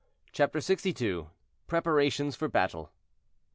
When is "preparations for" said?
1.67-2.47